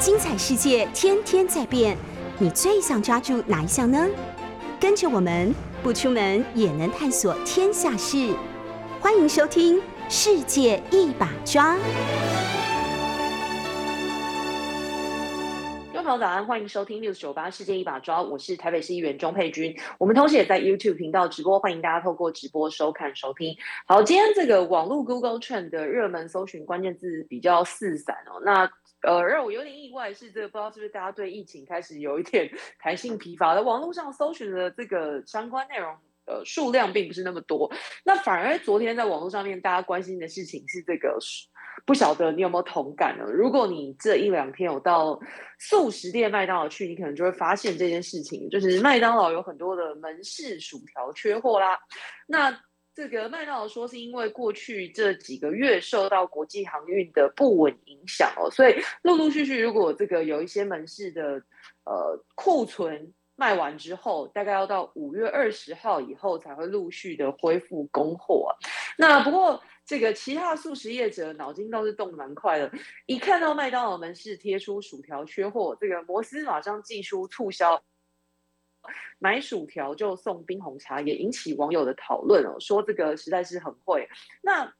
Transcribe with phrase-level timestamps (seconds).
[0.00, 1.96] 精彩世界天天在变，
[2.38, 4.08] 你最想抓住哪一项呢？
[4.78, 8.32] 跟着我们不出门也能探索天下事，
[9.00, 9.76] 欢迎收听
[10.08, 11.74] 《世界一把抓》。
[15.92, 19.76] 各位早安，欢迎收听 News 九八世界一把抓，我是台北市议员钟佩君。
[19.98, 23.56] 我们同时也在 YouTube 频道直播，欢迎大家透过直播收看收听。
[23.84, 28.40] 好，今天这个网络 Google Trend 的热门搜寻关键字比较四散哦。
[28.44, 28.70] 那
[29.02, 35.94] 呃，让我有点意外是这个，不知道是不是大家对疫情开始有一点 弹性疲乏的，网络上搜寻的这个相关内容
[36.26, 37.70] 呃数量并不是那么多。
[38.04, 41.18] 那反而昨天在网络上面大家关心的事情是这个。
[41.86, 43.24] 不晓得你有没有同感呢？
[43.24, 45.18] 如果你这一两天有到
[45.60, 51.78] 速食店麦当劳去，你可能就会发现这件事情，就是麦当劳有很多的门市薯条缺货啦。
[52.26, 52.50] 那
[52.98, 61.40] 这个麦当劳说是因为过去这几个月受到国际航运的不稳影响哦，所以陆陆续续如果这个有一些门市的
[61.84, 68.48] 呃库存卖完之后，大概要到五月二十号以后才会陆续的恢复供货。
[68.48, 68.50] 啊
[68.96, 69.62] 那不过。
[69.88, 72.70] 这个其他素食业者脑筋倒是动得蛮快的，
[73.06, 77.82] 一看到麦当劳门市贴出薯条缺货，这个摩斯马上祭出促销，
[79.18, 84.08] 买薯条就送冰红茶，也引起网友的讨论哦，说这个实在是很会。
[84.42, 84.72] 那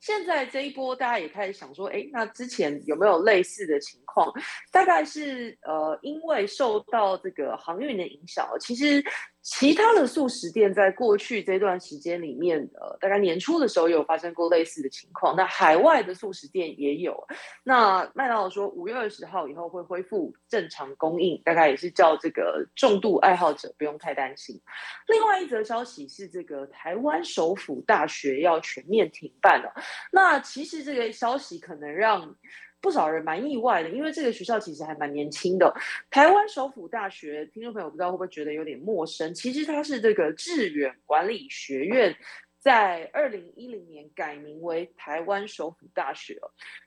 [0.00, 4.32] 现在这一波，大家也开始想说，哎，那之前有没有类似的情况？
[4.70, 9.04] 大概是呃，因为受到这个航运的影响，其实。
[9.42, 15.34] 其他的素食店在过去这段时间里面，呃，大概年初的时候有发生过类似的情况。
[15.34, 17.26] 那海外的素食店也有。
[17.64, 24.60] 那麦当劳说五月二十号以后会恢复正常供应，大概也是叫这个重度爱好者不用太担心。
[25.08, 29.74] 另外一则消息是，这个台湾首府大学要全面停办了。
[30.12, 32.36] 那其实这个消息可能让。
[32.82, 35.72] 不少人蛮意外的，因为这个学校其实还蛮年轻的。
[36.10, 39.32] 台湾首府大学，听众朋友不知道会不会觉得有点陌生？
[39.32, 42.14] 其实它是这个致远管理学院，
[42.58, 46.38] 在二零一零年改名为台湾首府大学。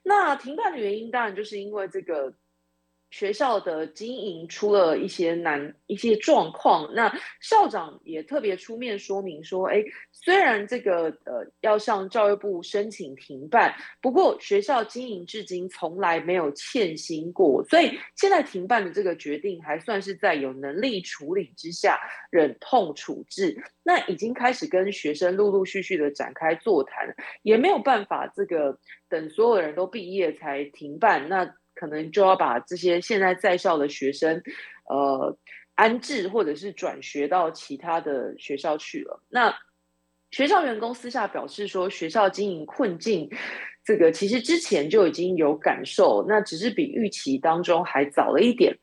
[0.04, 2.32] 那停办的原因，当然就是因为这个。
[3.10, 21.98] 学校的经营出了一些难一些状况，那校长也特别出面说明说，哎，虽然这个呃要向教育部申请停办，不过学校经营至今从来没有欠薪过，所以现在停办的这个决定还算是在有能力处理之下
[22.30, 23.56] 忍痛处置。
[23.82, 28.78] 那已经开始跟学生陆陆续续的展开座谈，也没有办法这个
[29.08, 31.28] 等所有人都毕业才停办。
[31.28, 34.42] 那可能就要把这些现在在校的学生，
[34.88, 35.38] 呃，
[35.76, 39.22] 安置或者是转学到其他的学校去了。
[39.28, 39.54] 那
[40.32, 43.30] 学校员工私下表示说，学校经营困境，
[43.84, 48.76] 这个其实之前就已经有感受，那只是比预期当中还早了一点。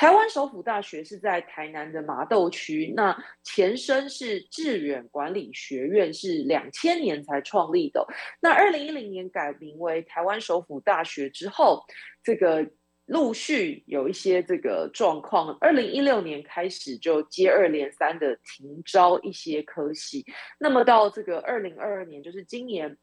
[0.00, 8.06] 台湾首府大学是在台南的麻豆区，那前身是致远管理学院，是两千年才创立的。
[8.40, 11.84] 那二零一零年改名为台湾首府大学之后，
[12.22, 12.66] 这个
[13.04, 15.54] 陆续有一些这个状况。
[15.60, 20.24] 二零一六年开始就接二连三的停招一些科系，
[20.58, 22.96] 那么到这个二零二二年，就是今年。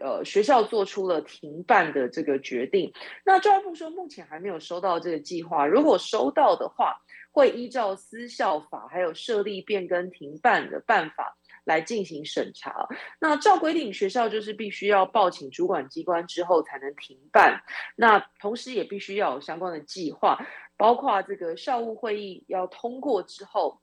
[0.00, 2.92] 呃，学校做出了停办的这个决定。
[3.24, 5.64] 那教育部说，目前还没有收到这个计划。
[5.66, 6.96] 如果收到的话，
[7.30, 12.88] 会依照私校法还有设立变更停办的办法来进行审查。
[13.20, 17.62] 那照规定，学校就是必须要报请主管机关之后才能停办。
[17.94, 20.38] 那同时也必须要有相关的计划，
[20.76, 23.80] 包括这个校务会议要通过之后。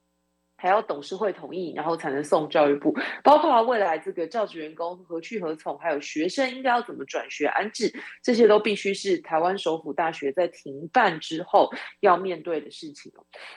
[0.62, 2.96] 还要董事会同意，然后才能送教育部。
[3.24, 7.92] 包括未来这个教职员工何去何从，还有学生应该要怎么转学安置，
[8.22, 11.68] 这些都必须是台湾首府大学在停办之后
[12.02, 13.12] 要面对的事情。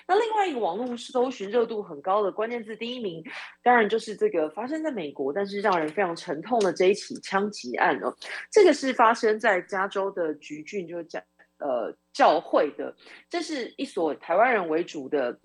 [0.09, 3.23] 那另外一个网络搜寻热度很高的关键字第一名，
[3.63, 8.17] 当然就是这个发生在美国，但是让人非常沉痛的这一起枪击案哦。
[8.51, 11.23] 这个是发生在加州的橘郡，就是讲
[11.59, 12.97] 呃教会的，
[13.29, 15.39] 这是一所台湾人为主的。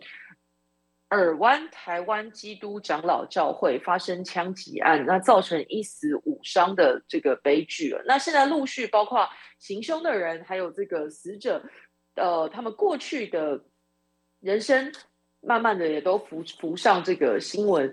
[1.10, 8.04] 尔湾台湾基督长老教会发生枪击案，那造成一死五伤的这个悲剧了。
[8.06, 9.28] 那现在陆续包括
[9.58, 11.64] 行凶的人，还有这个死者，
[12.16, 13.60] 呃，他们过去的
[14.40, 14.92] 人生，
[15.42, 17.92] 慢慢的也都浮浮上这个新闻，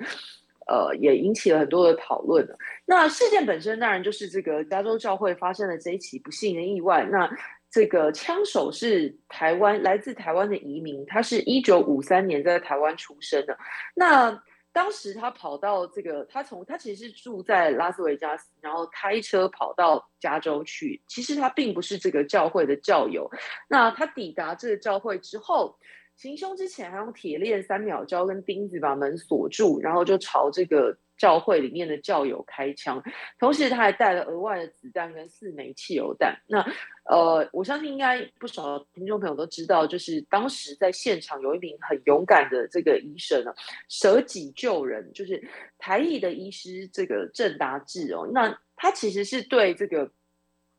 [0.66, 2.46] 呃，也引起了很多的讨论。
[2.84, 7.02] 那事件本身当然就是这个加州教会发生的这一起不幸的意外。
[7.10, 7.26] 那
[7.70, 13.58] 这个枪手是台湾来自台湾的移民，他是一九五三年在台湾出生的。
[13.94, 14.42] 那
[14.72, 21.02] 当时他跑到这个，他从他其实是住在拉斯维加斯，然后开车跑到加州去。
[21.06, 23.30] 其实他并不是这个教会的教友。
[23.68, 25.76] 那他抵达这个教会之后，
[26.16, 30.96] 行凶之前还用铁链、三秒胶跟钉子把门锁住，然后就朝这个。
[31.16, 33.02] 教会里面的教友开枪，
[33.38, 36.36] 同时他还带了额外的子弹跟四枚汽油弹。
[36.46, 36.60] 那
[37.04, 43.54] 呃，我相信应该不少听众朋友都知道，就是当时在现场有一名很勇敢的这个医生呢，
[43.88, 45.42] 舍己救人，就是
[45.78, 48.28] 台裔的医师这个郑达志哦。
[48.32, 50.10] 那他其实是对这个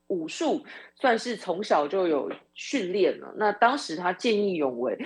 [0.08, 3.34] 武术算是从小就有训练了。
[3.38, 4.98] 那当时他见义勇为。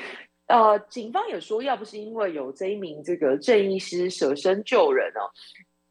[0.52, 5.32] 呃，警方也说，要不是因为有这一名这个郑医师舍身救人哦，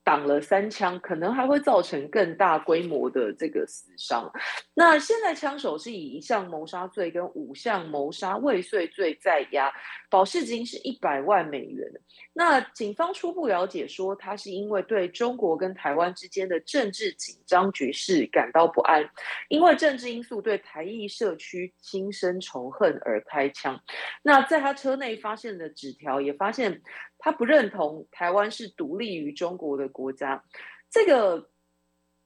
[0.02, 4.30] 挡了三枪，可能还会造成更大规模的这个死伤。
[4.74, 9.72] 那现在枪手是以一项谋杀罪跟五项谋杀未遂罪在押，
[10.08, 11.86] 保释金是一百万美元。
[12.32, 19.08] 那警方初步了解说，他是因为对中国跟台湾之间的政治紧张局势感到不安，
[19.48, 23.78] 因为政治因素对台裔社区心生仇恨而开枪。
[24.22, 26.80] 那在他车内发现的纸条也发现，
[27.20, 30.42] 他不认同台湾是独立于中国的国家。
[30.90, 31.48] 这个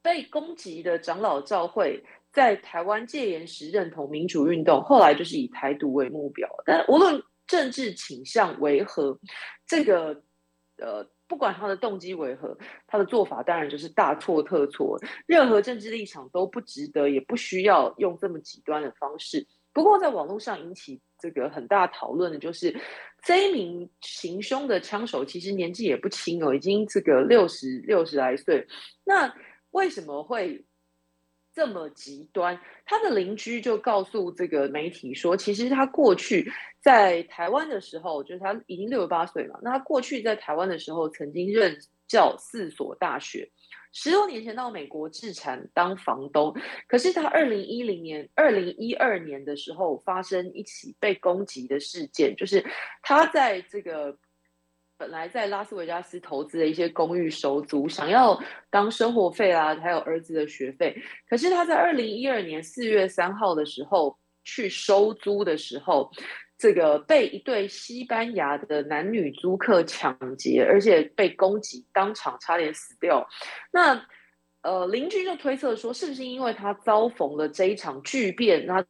[0.00, 2.02] 被攻击的长老教会
[2.32, 7.22] 在台湾戒严时认同民主运动，后来就是以台独为目标，但无论。
[7.46, 9.18] 政治倾向为何？
[9.66, 10.22] 这个
[10.78, 12.56] 呃，不管他的动机为何，
[12.86, 14.98] 他的做法当然就是大错特错。
[15.26, 19.46] 任何政治立场都不值得，也不需要用这么极端的方式。
[19.74, 22.78] 不过，在网络上引起这个很大讨论的就是，
[23.22, 28.66] 这名行凶的枪手其实年纪也不轻哦，已经这个六十六十来岁。
[29.04, 29.34] 那
[29.70, 30.62] 为什么会？
[31.56, 36.50] 这么极端，他的邻居就告诉这个媒体说，其实他过去
[36.80, 39.60] 在台湾的时候，就是他已经六十八岁了。
[39.62, 41.78] 那他过去在台湾的时候，曾经任
[42.08, 43.48] 教四所大学，
[43.94, 46.54] 十多年前到美国置产当房东。
[46.86, 52.62] 可是他二零一零年、二零一二年的时候，发生一起被攻击的事件，就是
[53.00, 54.18] 他在这个。
[54.96, 60.96] 本来在拉斯维加斯投资的一些公寓收租，想要当生活费啊，还有儿子的学费。
[61.28, 66.08] 可是他在二零一二年四月三号的时候去收租的时候，
[66.56, 73.26] 这个被一对西班牙的男女租客抢劫，而且被攻击，当场差点死掉。
[73.72, 74.06] 那
[74.62, 78.84] 呃，邻居就推测说，是不是因为他遭逢了这一场巨变，那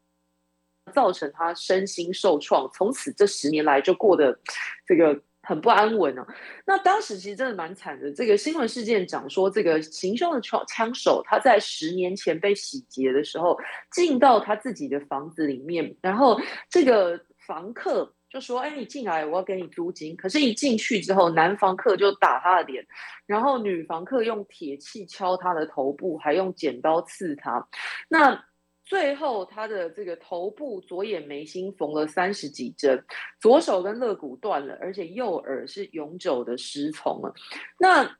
[0.92, 4.38] 造成他身心受创，从此这十年来就过得
[4.86, 5.22] 这个。
[5.46, 6.26] 很不安稳呢。
[6.64, 8.10] 那当时其实真的蛮惨的。
[8.10, 13.54] 这个新闻事件讲说，这个行凶的枪枪手他在十年前被洗劫的时候，
[13.92, 16.40] 进到他自己的房子里面，然后
[16.70, 22.84] 这个房客就说：“哎，你进来，我要给你租金。”可是，一进去之后，男房客就打他的脸，
[23.26, 27.68] 然后女房客用铁器敲他的头部，还用剪刀刺他。
[28.08, 28.44] 那
[28.84, 33.02] 最后，他的这个头部左眼眉心缝了三十几针，
[33.40, 37.32] 左手跟肋骨断了，而且右耳是永久的失聪了。
[37.78, 38.18] 那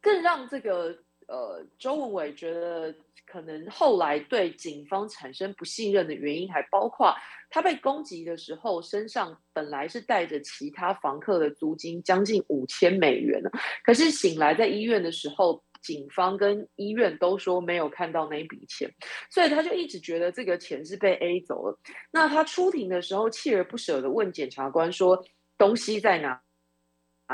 [0.00, 0.96] 更让这个
[1.26, 2.94] 呃周文伟觉得
[3.34, 7.12] 可能后来对警方产生不信任的原因，还包括
[7.50, 13.50] 他被攻击的时候，身上本来是带着其他房客的租金将近五千美元呢，
[13.82, 15.60] 可是醒来在医院的时候。
[15.82, 18.90] 警方跟医院都说没有看到那笔钱，
[19.28, 21.78] 所以他就一直觉得这个钱是被 A 走了。
[22.10, 25.22] 那他出庭的时候锲而不舍地问检察官说
[25.58, 26.40] ：“东西在哪？”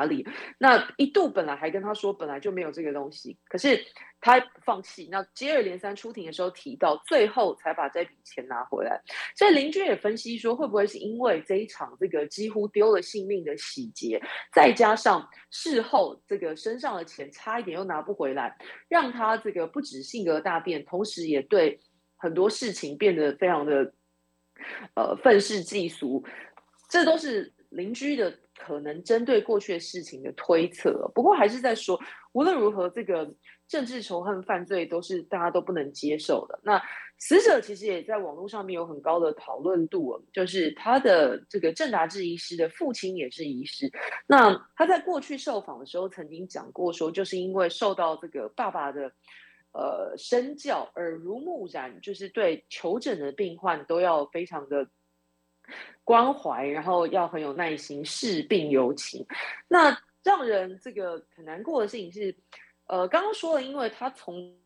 [0.01, 0.27] 哪里？
[0.59, 3.79] 那一度本来还跟他说本来就没有这个东西，可是
[4.21, 5.09] 他放弃。
[5.11, 9.01] 那接二连三出庭的时候提到，最后才把这笔钱拿回来。
[9.37, 14.21] 所以邻居也分析说，会不会是因为这一场这个几乎丢了性命的洗劫，
[14.53, 18.57] 再加上事后这个身上的钱差一点又拿不回来，
[18.89, 21.79] 让他这个不止性格大变，同时也对
[22.17, 23.93] 很多事情变得非常的
[24.95, 26.25] 呃愤世嫉俗。
[26.89, 28.33] 这都是邻居的。
[28.63, 31.99] 可能针对过去的事情的推测，不过还是在说，
[32.33, 33.27] 无论如何，这个
[33.67, 36.61] 政治仇恨犯罪都是大家都不能接受的。
[36.63, 36.79] 那
[37.17, 43.91] 死者其实也在网络上面有很高的讨论度，就是他的这个郑达志医师的父亲也是医师，
[44.27, 49.11] 那他在过去受访的时候曾经讲过说，就是因为受到这个爸爸的
[49.73, 54.87] 呃身教，耳濡目染，就是对求诊的病患都要非常的。
[56.05, 59.25] 关怀，然后要很有耐心，视病有情。
[59.69, 62.35] 那让人这个很难过的事情是，
[62.87, 64.57] 呃，刚刚说了，因为他从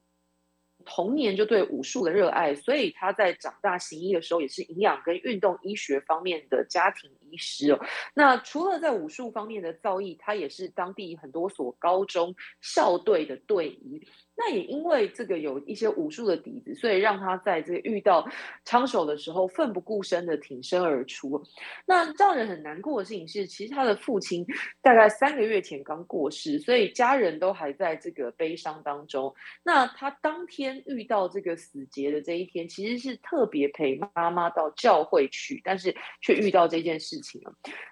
[0.84, 7.80] 童年就对武术的热爱，所以他在长大行医的时候，也是营养跟运动医学方面的家庭师哦。
[8.14, 14.00] 那除了在武术方面的造诣，他也是当地很多所高中校队的队医。
[14.36, 18.28] 那也因为这个有一些武术的底子，所以让他在这个遇到
[18.64, 21.40] 枪手的时候奋不顾身的挺身而出。
[21.86, 24.44] 那让人很难过的事情是，其实他的父亲
[24.82, 29.32] 大概三个月前刚过世，所以家人都还在这个悲伤当中。
[29.62, 37.16] 那他当天遇到这个死劫的这一天，其实是特别陪妈妈到教会去，但是却遇到这件事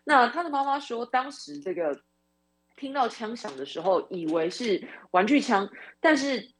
[0.04, 2.02] 那他的妈妈说，当时这个。
[2.74, 5.70] 听到枪响的时候，以为是玩具枪，
[6.00, 6.50] 但是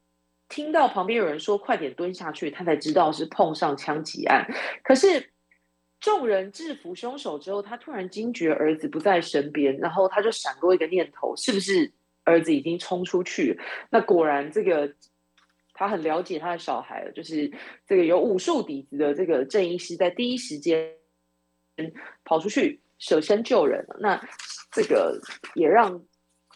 [0.48, 4.46] 听到旁边有人说“快点蹲下去”，他才知道是碰上枪击案。
[4.84, 5.32] 可是
[5.98, 11.90] 众人制服凶手之后，他突然惊觉儿子不在身边，然后他就闪过一个念头：是不是
[12.24, 13.58] 儿子已经冲出去？
[13.90, 14.94] 那果然，这个
[15.72, 17.50] 他很了解他的小孩，就是
[17.84, 20.92] 这个有武术底子的这个郑医师，在第一时间
[22.24, 23.86] 跑出去舍身救人。
[24.00, 24.20] 那
[24.70, 25.20] 这个
[25.54, 26.02] 也让。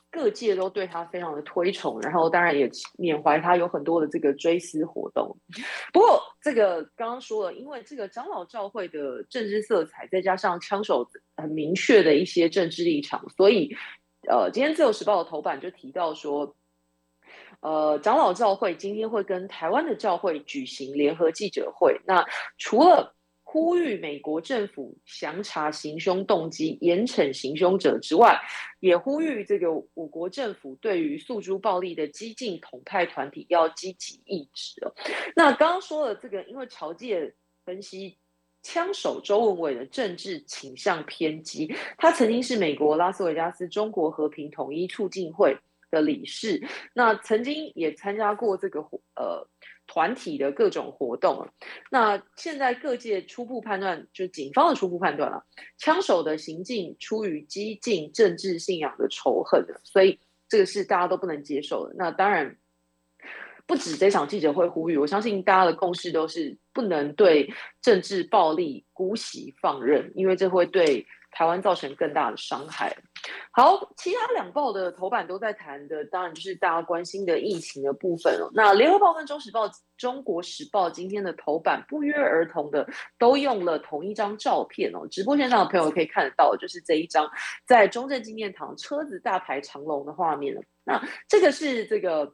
[0.09, 5.37] 各界都对他非常的推崇，然后当然也缅怀他有很多的这个追思活动。
[5.93, 11.07] 不过这个刚刚说了，因为这个长老教会的政治色彩，再加上枪手
[11.37, 13.77] 很明确的一些政治立场，所以
[14.27, 16.57] 呃，今天自由时报的头版就提到说，
[17.61, 22.01] 呃，长老教会今天会跟台湾的教会举行联合记者会。
[22.07, 22.25] 那
[22.57, 23.16] 除了
[23.49, 28.37] 呼吁美国政府详查行凶动机、严惩行凶者之外，
[28.81, 34.93] 也呼吁这个我国政府对于诉诸暴力的激进统派团体要积极抑制哦。
[35.37, 37.33] 那刚刚说了这个，因为朝界
[37.65, 38.19] 分析
[38.65, 45.57] 枪手周文伟的政治倾向偏激，他曾经是美国拉斯维加斯中国和平统一促进会
[45.93, 46.61] 的理事，
[46.93, 48.81] 那曾经也参加过这个
[49.15, 49.49] 呃。
[49.87, 51.49] 团体的各种活动，
[51.91, 55.45] 那现在各界初步判断，就警方的初步判断了，
[55.79, 61.95] 枪手的行径出于激进政治信仰的仇恨，所以这个是大家都不能接受的。
[61.97, 62.57] 那当然，
[63.67, 72.97] 不止这场记者会呼吁，我相信大家的共识都是不能对政治暴力姑息放任，因为这会对台湾造成更大的伤害。
[73.51, 78.51] 好，其他两报的头版都在谈的，当然就是大家关心的疫情的部分了。
[78.55, 82.89] 那联合报跟中时报、中国时报今天的头版不约而同的
[83.19, 85.07] 都用了同一张照片哦。
[85.11, 87.31] 直播线上的朋友可以看得到，就是这一张
[87.67, 90.63] 在中正纪念堂车子大排长龙的画面了。
[90.85, 92.33] 那这个是这个。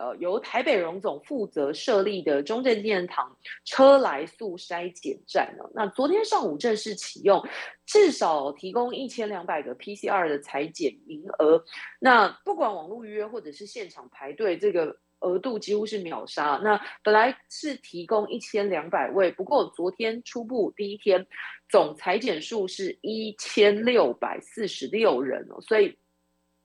[0.00, 7.46] 呃，由台北荣总负责设立的中正纪念堂车来速筛检站呢，那昨天上午正式启用，
[7.84, 11.62] 至少提供一千两百个 PCR 的采检名额。
[11.98, 16.58] 那不管网络预约或者是现场排队，这个额度几乎是秒杀。
[16.64, 21.26] 那本来是提供一千两百位，不过昨天初步第一天
[21.68, 25.94] 总采检数是一千六百四十六人哦，所以。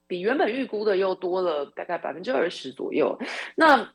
[0.08, 3.18] 比原本预估的又多了大概百分之二十左右。
[3.56, 3.92] 那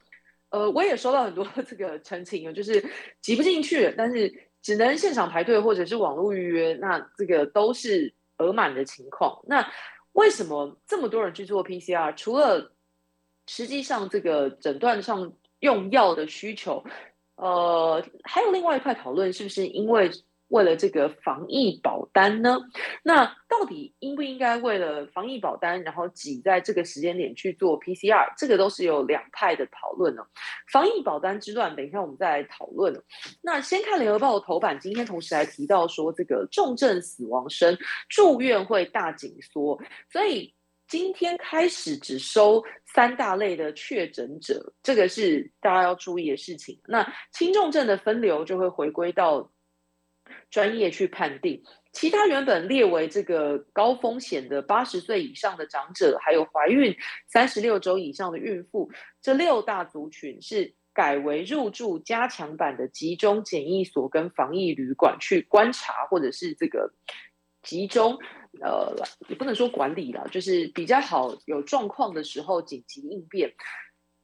[0.51, 2.85] 呃，我也收到很多 这个澄清，就是
[3.21, 9.41] 挤不进去，但是只能现场排队或者是网络预约，那这个都是额满的情况。
[9.47, 9.65] 那
[10.13, 12.15] 为什么这么多人去做 PCR？
[12.17, 12.73] 除了
[13.47, 16.85] 实际上这个诊断上用药的需求，
[17.37, 20.11] 呃，还有另外一块讨论，是不是因为？
[20.51, 22.59] 为了这个防疫保单呢，
[23.03, 28.33] 那到底应不应该为了防疫保单，然后挤在这个时间点去做 PCR？
[28.37, 30.23] 这个都是有两派的讨论呢。
[30.73, 32.93] 防疫保单之乱，等一下我们再来讨论。
[33.41, 37.77] 那先看联合报的头版，今天同时还提到说，这个重症死亡生
[38.09, 39.81] 住院会大紧缩，
[40.11, 40.53] 所以
[40.89, 46.81] 今天开始只收三大类的确诊者，这个是大家要注意的事情。
[46.87, 49.49] 那轻重症的分流就会回归到。
[50.51, 56.95] 专业去判定，其他原本列为这个高风险的八十岁以上的长者，还有怀孕
[57.27, 58.91] 三十六周以上的孕妇，
[59.23, 66.93] 这六大族群是改为入住加强版的集中检疫所跟防疫旅馆去观察，或者是这个
[67.63, 68.19] 集中，
[68.61, 68.93] 呃，
[69.29, 73.53] 也不能说管理了，就是比较好有状况的时候紧急应变。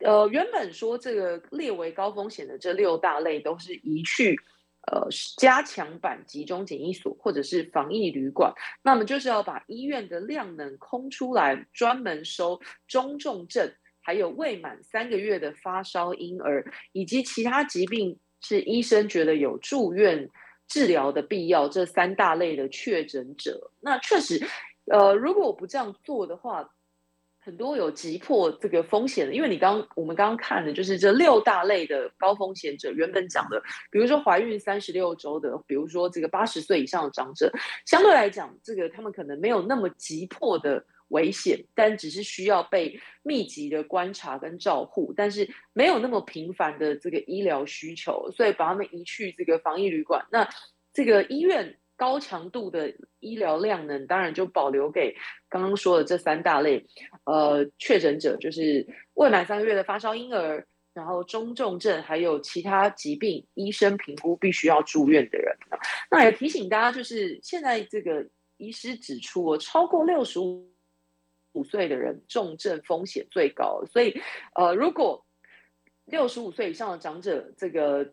[0.01, 4.37] 呃，原本说这个列为高风险的这六大类都是移去。
[4.93, 8.53] 呃，加强版集中检疫所或者是防疫旅馆，
[8.83, 13.69] 那么就是要把医院的量能空出来，专门收中重症，
[14.01, 20.31] 还有未满三个月的发烧婴儿，以及其他疾病是医生觉得有住院
[20.69, 23.73] 治疗的必要，这三大类的确诊者。
[23.81, 24.41] 那确实，
[24.93, 26.71] 呃，如果我不这样做的话，
[27.47, 37.53] 很多有急迫这个风险的，因为你刚我们刚刚看的就是这六大类的高风险者，原本讲的，比如说怀孕三十六周的，比如说这个八十岁以上的长者，
[37.87, 50.27] 相对来讲，这个他们可能没有那么急迫的危险，但只是需要被密集的观察跟照护，但是没有那么频繁的这个医疗需求，所以把他们移去这个防疫旅馆。
[50.33, 50.49] 那
[50.93, 51.79] 这个医院。
[51.97, 55.17] 高强度的医疗量呢，当然就保留给
[55.49, 56.85] 刚刚说的这三大类，
[57.25, 65.57] 呃，确诊者就是未满三个月的发烧婴儿，然后中重症，还有其他疾病医生评估必须要住院的人。
[66.11, 68.27] 那也提醒大家，就是现在这个
[68.59, 70.69] 医师指出，超过六十五
[71.53, 74.21] 五岁的人重症风险最高，所以
[74.55, 75.25] 呃，如果
[76.05, 78.13] 六十五岁以上的长者这个。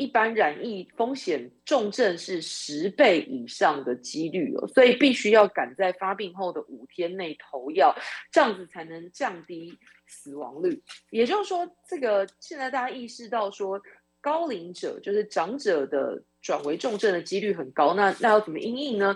[0.00, 7.94] 一般染疫风险重症是十倍以上的几率哦，所以必须要赶在发病后的五天内投药，
[8.32, 10.82] 这样子才能降低死亡率。
[11.10, 13.78] 也就是说，这个现在大家意识到说，
[14.22, 19.14] 高龄者就是长者的转为重症的几率很高，那那要怎么应应呢？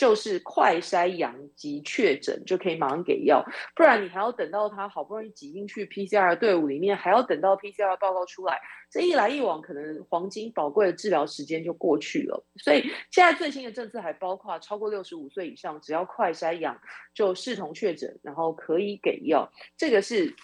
[0.00, 3.44] 就是快筛阳及确诊就可以马上给药，
[3.76, 8.58] 不然你还要等到他好不容易挤进去 PCR 队伍里面，还要等到 PCR 报告出来，
[8.90, 12.42] 这一来一往，可能黄金宝贵的治疗时间就过去了。
[12.64, 12.80] 所以
[13.10, 16.80] 现在最新的政策还包括超过六十五岁以上，只要快筛阳
[17.12, 19.52] 就视同确诊，然后可以给药。
[19.76, 20.34] 这个是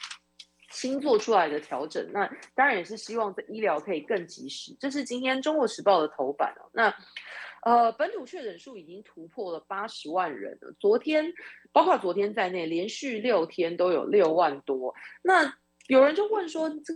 [0.71, 4.77] 新做出来的调整，那当然也是希望这医疗可以更及时。
[4.79, 6.69] 这是今天《中国时报》的头版哦。
[6.75, 6.95] 那。
[7.67, 10.73] 呃，本土确诊数已经突破了八十万人了。
[10.79, 11.35] 昨天，
[11.73, 14.95] 包括昨天在内，连续六天都有六万多。
[15.21, 15.59] 那
[15.89, 16.95] 有人就问说，这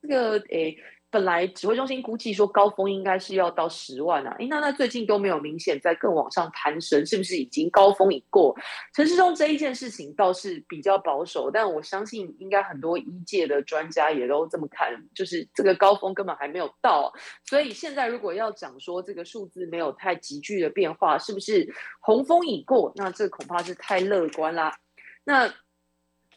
[0.00, 0.78] 这个诶。
[1.14, 8.52] 本来指挥中心估计说高峰应该是要到十万啊，诶，那那最近都没有明显在更往上攀升，是不是已经高峰已过？
[8.92, 17.12] 陈时中这一件事情倒是比较保守，但我相信应该很多医界的专家也都这么看，就是这个高峰根本还没有到，
[17.44, 22.92] 所以现在如果要讲说这个数字没有太急剧的变化，是不是洪峰已过？
[22.96, 24.76] 那这恐怕是太乐观啦。
[25.24, 25.54] 那。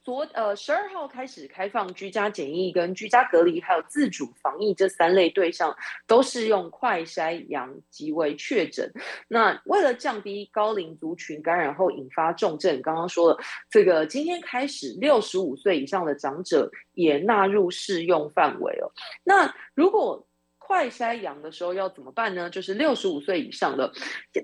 [0.08, 5.76] 昨呃十二号开始开放居家检疫、跟居家隔离，还有自主防疫这三类对象，
[6.08, 8.90] 都是用快筛阳即为确诊。
[9.28, 13.38] 那为了降低高龄族群感染后引发重症，刚刚说了，
[13.70, 18.88] 这个今天开始六十五岁以上的长者也纳入适用范围哦。
[19.26, 20.26] 那如果
[20.58, 22.50] 快筛阳的时候要怎么办呢？
[22.50, 23.92] 就是六十五岁以上的，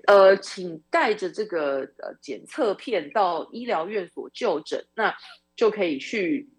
[0.07, 4.85] 呃，请带着这个呃检测片到医疗院所就诊。
[4.93, 5.13] 那
[5.55, 6.49] 就可以去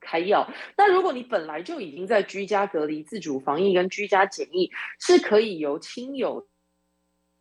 [0.00, 0.52] 开药。
[0.76, 6.48] 那如果你本来就已经在居家隔离、自主防疫跟居家检疫，是可以由亲友。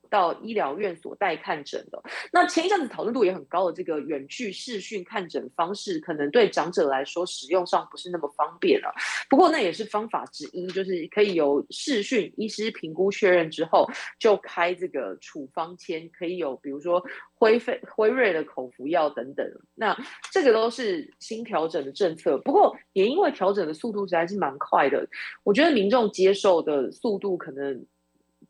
[0.10, 8.94] 到医疗院所待看诊的，那前一阵子讨论度也很高的这个远距视讯看诊方式，可能对长者来说使用上不是那么方便了。
[9.30, 13.90] 不过那也是方法之一，就是可以由视讯医师评估确认之后，
[14.20, 19.46] 就开这个处方签，可以有比如说辉瑞辉瑞的口服药等等。
[19.74, 19.98] 那
[20.32, 25.08] 这个都是新调整的政策，不过也因为调整的速度实在是蛮快的，
[25.44, 27.86] 我觉得民众接受的速度可能。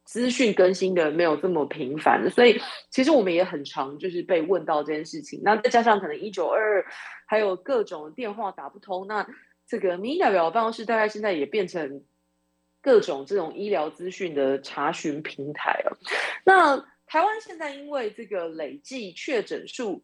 [0.05, 5.41] 资讯更新的没有这么频繁，所以其实我们也很常就是被问到这件事情。
[5.43, 6.85] 那再加上可能一九二二
[7.25, 9.27] 还有各种电话打不通，那
[9.67, 12.03] 这个民意代表办公室大概现在也变成
[12.81, 15.97] 各种这种医疗资讯的查询平台了。
[16.45, 20.03] 那台湾现在因为这个累计确诊数。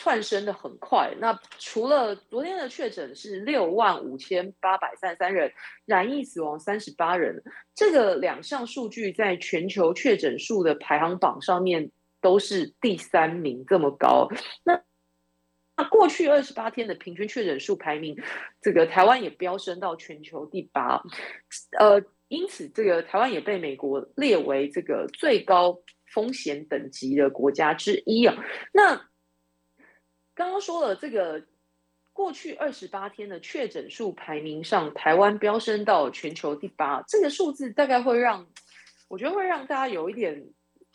[0.00, 5.52] 窜升的很快，那除了昨天的确诊是六万五千八百三十三人，
[5.86, 7.42] 染疫死亡三十八人，
[7.74, 14.28] 这个两项数据在全球确诊数的排行榜上面都是第三名，这么高。
[14.62, 14.80] 那
[15.76, 18.16] 那过去二十八天的平均确诊数排名，
[18.62, 21.02] 这个台湾也飙升到全球第八，
[21.76, 25.80] 呃，因此这个台湾也被美国列为这个最高
[26.14, 28.36] 风险等级的国家之一啊。
[28.72, 29.08] 那
[30.38, 31.42] 刚刚说了，这个
[32.12, 38.46] 过去二十八天的确诊数排名上，台湾飙升到全球第八，这个数字大概会让
[39.08, 40.40] 我觉得会让大家有一点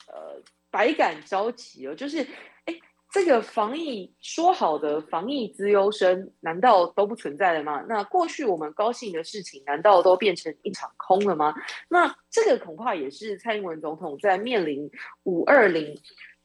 [0.08, 2.26] 呃百感交集哦，就是
[2.64, 2.80] 哎，
[3.12, 7.84] 这个防疫说好的防疫资优生，难道都不存在了吗？
[7.90, 11.54] 那过去我们高兴的事情，难道都变成一场空了吗？
[11.90, 14.90] 那这个恐怕也是蔡英文总统在面临
[15.24, 16.00] 五二零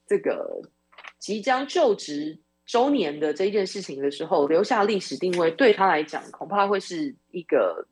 [0.05, 0.61] 这个
[1.21, 2.41] 即将就职。
[2.68, 7.85] 周年的这一件事情的时候，留下历史定位，对他来讲恐怕会是一个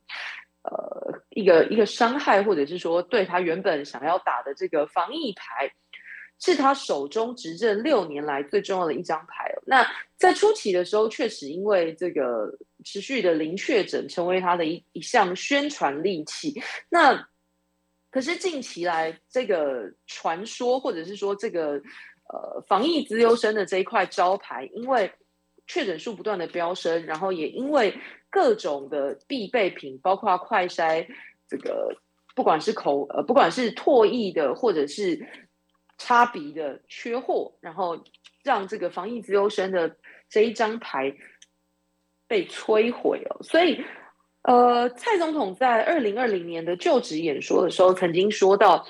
[0.61, 5.69] 呃一个一个伤害，或者是说对他原本想要打的这个防疫牌
[6.39, 9.51] 是他手中执政六年来最重要的一张牌。
[9.65, 9.83] 那
[10.15, 16.61] 在初期的时候，确实因为这个持续的零确诊，成为他的一一项宣传利器。
[16.87, 17.27] 那
[18.11, 21.81] 可是近期来，这个传说或者是说这个
[22.29, 25.11] 呃防疫资优生的这一块招牌，因为
[25.65, 27.93] 确诊数不断的飙升，然后也因为
[28.29, 31.05] 各种的必备品，包括快筛，
[31.47, 31.95] 这个
[32.35, 35.25] 不管是口呃不管是唾液的或者是
[35.97, 38.01] 插鼻的缺货，然后
[38.43, 39.95] 让这个防疫资优生的
[40.29, 41.15] 这一张牌
[42.27, 43.83] 被摧毁了，所以。
[44.43, 48.87] 呃，蔡总统在二零二零年的就职演说的时候，曾经说到，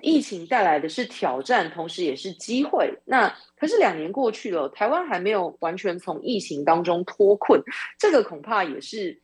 [0.00, 2.92] 疫情带来的是挑战，同时也是机会。
[3.04, 7.60] 那可是两年过去了，台湾还没有完全从疫情当中脱困，
[7.98, 9.20] 这个恐怕也是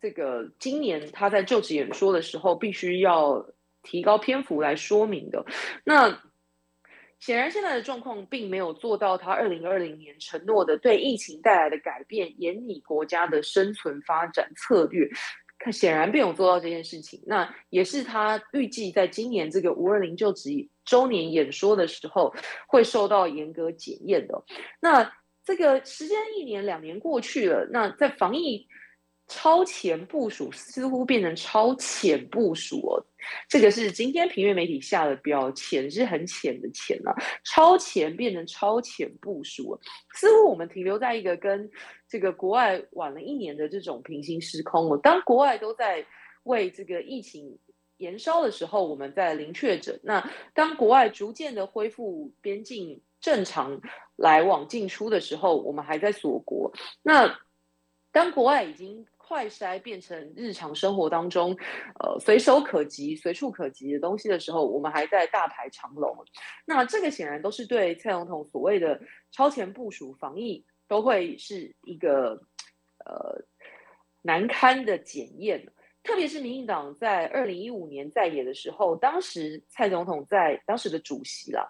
[0.00, 3.44] 这个今年他在就职演说的时候必须要
[3.82, 5.44] 提高篇幅来说明的。
[5.84, 6.20] 那。
[7.22, 15.08] 显然，现在的状况并没有做到他二零二零年承诺的对疫情带来的改变，研拟国家的生存发展策略。
[15.64, 17.22] 他显然没有做到这件事情。
[17.26, 20.50] 那也是他预计在今年这个五二零就职
[20.84, 22.34] 周年演说的时候
[22.66, 24.42] 会受到严格检验的。
[24.80, 25.12] 那
[25.44, 28.66] 这个时间一年两年过去了，那在防疫。
[29.28, 33.06] 超前部署似乎变成超浅部署哦，
[33.48, 39.78] 这个是今天平面媒体下的标，浅是很浅的浅啊，超前变成超浅部署，
[40.14, 41.70] 似乎我们停留在一个跟
[42.08, 44.98] 这个国外晚了一年的这种平行时空了。
[44.98, 46.04] 当国外都在
[46.44, 47.58] 为这个疫情
[47.98, 53.80] 延烧的时候，我们在零确诊；那当国外逐渐的恢复边境正常
[54.16, 56.72] 来往进出的时候，我们还在锁国。
[57.02, 57.38] 那
[58.10, 61.56] 当国外已经快筛变成日常生活当中，
[62.00, 66.14] 呃，随手可及、随处可及的东西的时候，我们还在大排长龙。
[66.66, 72.38] 那这个显然都是对蔡总统所谓的超前部署防疫，都会是一个
[73.06, 73.42] 呃
[74.20, 75.66] 难堪的检验。
[76.02, 81.66] 特别是民进党在二零一五年在野的时候，当时蔡总统在当时的主席啦，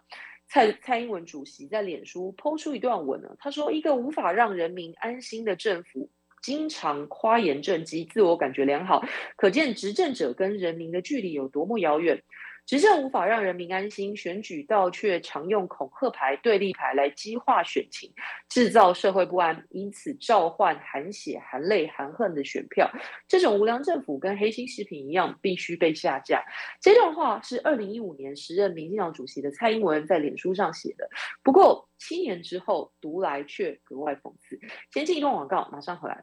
[0.49, 6.11] 蔡蔡英文主席在脸书抛出一段文呢，他说：“一个无法让人民安心的政府。”
[6.43, 9.03] 经常夸言政绩，自我感觉良好，
[9.37, 12.23] 可见执政者跟人民的距离有多么遥远。
[12.65, 18.09] 执政无法让人民安心，选举倒却常用恐吓牌、对立牌来激化选情，
[18.49, 22.89] 制造社会不安，因此召唤含血、含泪、含恨的选票。
[23.27, 26.45] 这种无良政府跟黑心食品一样，必须被下架。
[26.81, 31.11] 这段话是二零一五年时任民进党主席的蔡英文在脸书上写的。
[31.43, 34.61] 不过七年之后读来却格外讽刺。
[34.93, 36.23] 先进一段广告，马上回来。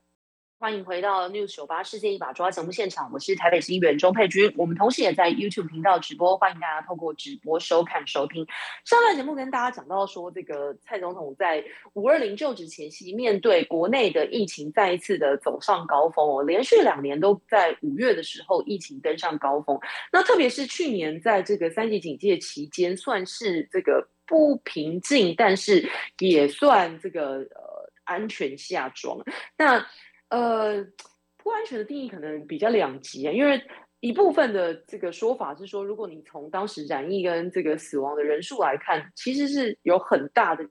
[0.62, 4.54] 欢迎回到 News 九八世界一把抓节目现场，我是台北市议员钟佩君。
[4.58, 8.46] 我们同时也在 YouTube 频道直播，欢迎大家透过直播收看收听。
[8.84, 19.80] 上段节目跟大家讲到说，这个蔡总统在五二零就职前夕，面对国内的疫情再一次的走上高峰哦，连续两年都在五月的时候疫情登上高峰。
[20.12, 29.18] 那特别是去年在这个三级警戒期间，算是这个不平静，但是也算这个呃安全下装。
[29.58, 29.88] 那
[30.30, 30.84] 呃，
[31.38, 33.62] 不安全的定义可能比较两极啊，因为
[34.00, 40.66] 一部分的这个说法是说，如果你从当时染疫跟这个死亡的人数来看，其实是有很大的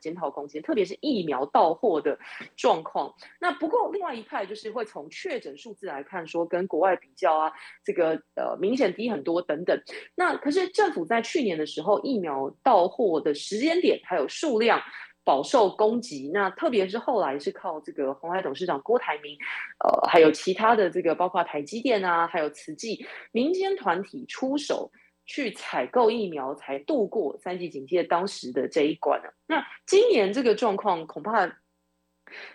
[0.00, 2.18] 检讨空间，特别是疫苗到货的
[2.56, 3.12] 状况。
[3.40, 7.52] 那不过另外一派就是会从确诊数字来看，说跟国外比较啊，
[7.84, 9.80] 这个呃明显低很多等等。
[10.14, 14.80] 那可是政府在去年的时候，疫苗到货的时间点还有数量。
[15.24, 19.36] 饱受攻击，那特别是后来是靠这个鸿海董事长郭台铭，
[19.78, 24.90] 呃，还有其他的这个包括台积电啊，还有慈济民间团体出手
[25.24, 29.28] 去采购疫苗，才度过三级警戒当时的这一关呢。
[29.46, 31.58] 那今年这个状况，恐怕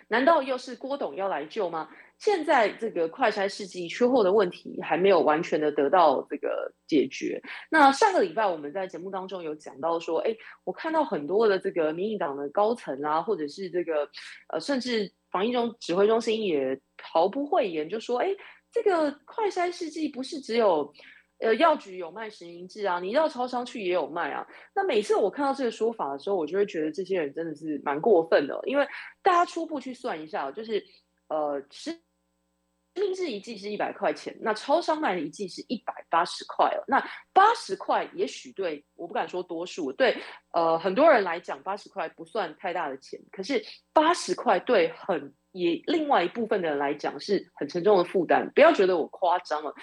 [0.08, 1.88] 难道又是郭董要来救吗？
[2.18, 7.40] 现在这个快筛试剂缺货的问题还没有完全的得到这个解决。
[7.70, 14.08] 那上个礼拜我们在节目当中有讲到说，哎，我看到很多的这个民进党的高层啊，或者是这个
[14.48, 18.26] 呃，甚至防疫中指挥中心也毫不讳言，就说，哎，
[18.72, 20.92] 这个快筛试剂不是只有
[21.38, 24.44] 呃药局有卖实名制啊，你到超商去也有卖啊。
[24.74, 28.84] 那每次我看到这个说法的时候，我就会觉得这些人真的是蛮过分的，因为
[29.22, 30.84] 大家初步去算一下，就是
[31.28, 31.96] 呃实。
[32.98, 36.82] 实名制一剂是一百块钱，那超商卖的一剂是一百八十块哦。
[36.88, 36.98] 那
[37.32, 40.16] 八十块也许对，我不敢说多数，对
[40.52, 43.20] 呃很多人来讲，八十块不算太大的钱。
[43.30, 48.50] 可是八十块对很也另外一部分的人来讲是很沉重的负担。
[48.54, 49.74] 不要觉得我夸张了，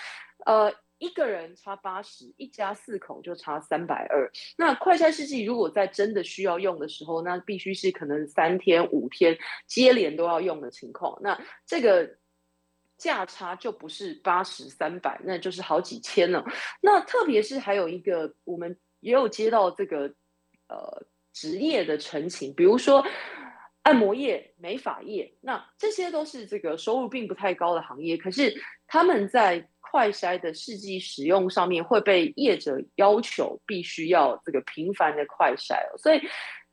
[0.45, 4.31] 呃，一个人差八十，一家四口就差三百二。
[4.57, 12.17] 那快餐试剂如果在真的需要用的时候，那必须是可能三天五天接连都要用的情况，那这个
[12.97, 16.43] 价差就不是八十三百，那就是好几千了。
[16.81, 20.13] 那特别是还有一个，我们也有接到这个
[20.67, 23.05] 呃职业的陈情，比如说。
[23.85, 28.51] 按摩业、美发业，那这些都是这个收入并不太高的行业，可是
[28.87, 36.19] 他们在快筛的试剂使用上面会被业者要求必须要这个频繁的快筛，所以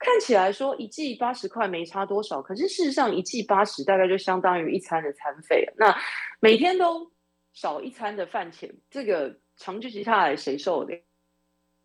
[0.03, 5.97] 看起来说一季八十块没差多少，可是事实上一季八十大概就相当于一餐的餐费，那
[6.41, 7.11] 每天都
[7.53, 10.95] 少一餐的饭钱，这个长期下来谁受得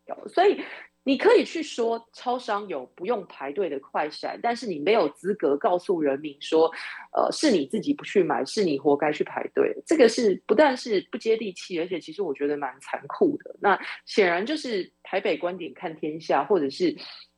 [0.06, 0.28] 了？
[0.28, 0.60] 所以。
[1.04, 6.70] 你可以去说超商有不用排队的快闪，但是你没有资格告诉人民说，
[7.16, 9.74] 呃，是你自己不去买，是你活该去排队。
[9.86, 13.56] 这个是不但是不接地气，而且其实我觉得蛮残酷的。
[13.58, 16.94] 那显然就是台北观点看天下，或者是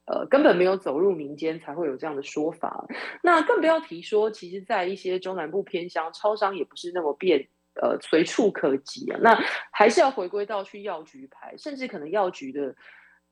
[0.07, 2.87] 呃根本没有走入民间才会有这样的说法。
[3.23, 7.49] 那更不要提说，其实，在一些中南部偏乡，超商也不是那么便
[7.81, 9.19] 呃随处可及啊。
[9.23, 9.35] 那
[9.73, 12.75] 还是要回归到去药局排，甚至可能药局的。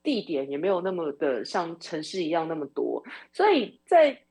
[0.01, 3.03] 地点也没有那么的像城市一样那么多，
[3.33, 4.23] 所以在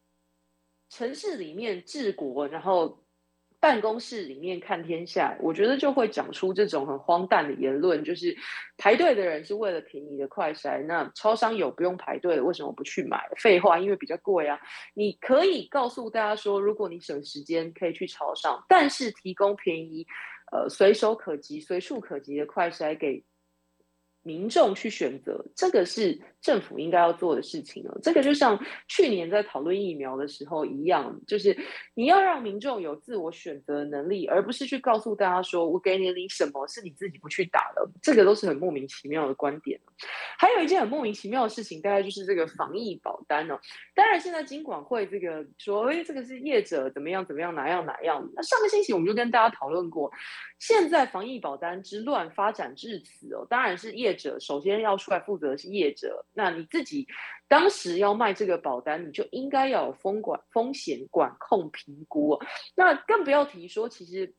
[0.90, 3.04] 城市里面治国，然后
[3.60, 8.36] 办公室里面看天下，我觉得就会讲出这种很荒诞的言论，就是
[8.78, 13.28] 排队的人是为了便宜的快筛，那超商有不用排队的，为什么不去买？
[13.38, 14.60] 废话，因为比较贵啊。
[14.94, 20.06] 你可以告诉大家说，如果你省时间，可以去超商，但是提供便宜、
[20.52, 23.24] 呃随手可及、随处可及的快筛给。
[24.28, 27.98] 民众去选择，这个是政府应该要做的事情了。
[28.04, 28.60] 这个就像
[28.90, 31.58] 去年在讨论疫苗的时候一样，就是
[31.96, 37.90] 你要让民众有自我选择能力，而不是去告诉大家说我给你领什么，是你自己不去打的。
[38.02, 39.80] 这个都是很莫名其妙的观点。
[40.38, 43.58] 还有一件很莫名其妙的事情，大概就是这个防疫保单哦。
[43.96, 48.30] 当然，现在金管会这个说，哎，这个是业者怎么样怎么样哪样哪样。
[48.36, 50.12] 那上个星期我们就跟大家讨论过，
[50.60, 54.17] 现在防疫保单之乱发展至此哦，当然是业。
[54.18, 57.08] 者首先要出来负责的是业者，那你自己
[57.48, 62.38] 当时要卖这个保单，你就应该要有风管风险管控评估。
[62.76, 64.34] 那更不要提说，其实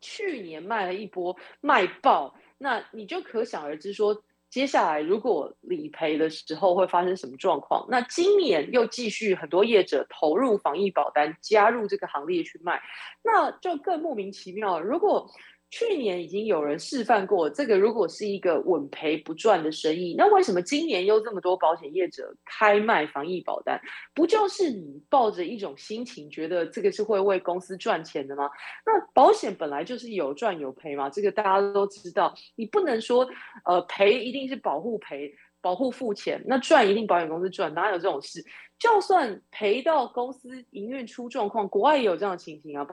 [0.00, 7.86] 去年卖了一波卖爆，那你就可想而知说，接下来如果理赔的时候会发生什么状况。
[7.88, 12.82] 那今年又继续很多业者投入防疫保单，加入这个行列去卖，
[13.22, 14.84] 那就更莫名其妙了。
[14.84, 15.30] 如果
[15.72, 23.80] 去年已经有人示范过，这个如果是一个稳赔不赚的生意，那为什么今年又这么多保险业者开卖防疫保单？
[24.12, 28.50] 不就是你抱着一种心情，觉得这个是会为公司赚钱的吗？
[28.84, 32.34] 那保险本来就是有赚有赔嘛，这个大家都知道。
[32.54, 33.26] 你不能说，
[33.64, 38.44] 呃，赔一定是保护赔，保护付钱，那赚一定保险公司赚，哪有这种事？
[38.78, 42.86] 就算赔到公司营运出状况，国外也有这样的情形啊，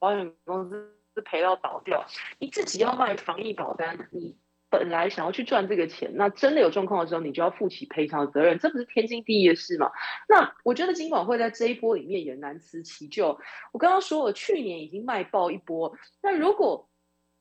[0.00, 0.93] 保险公司。
[1.14, 2.04] 是赔到倒掉，
[2.38, 4.36] 你自己要卖防疫保单，你
[4.68, 9.90] 本来想要去赚这个钱，那真的有状况的时候，你就要负起赔偿责任，这不是天经地义的事吗？
[10.28, 13.38] 那我觉得金管会在这一波里面也难辞其咎。
[13.72, 16.88] 我刚刚说了，去年已经卖爆一波，那如果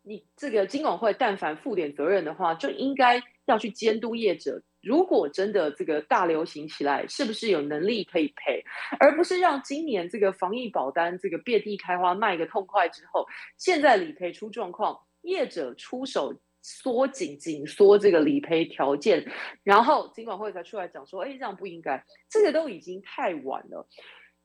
[0.03, 4.61] 你这个金管会但凡负点责任的话，就应该要去监督业者。
[4.83, 8.61] 如果真的这个大流行起来，是不是有能力可以赔，
[8.99, 13.25] 而不是让今年这个防疫保单这个遍地开花卖个痛快之后，
[13.57, 19.25] 现在理赔出状况，业者出手缩紧紧缩这个理赔条件，
[19.63, 23.87] 然后金管会才出来讲说，哎，这样不应该，这个都已经太晚了。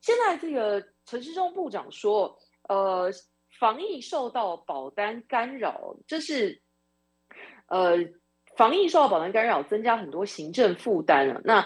[0.00, 3.10] 现在这个陈世忠部长说，呃，
[3.58, 6.62] 防疫受到保单干扰，这是
[7.66, 7.98] 呃。
[8.58, 11.40] 防疫受到保单干扰，增加很多行政负担了。
[11.44, 11.64] 那，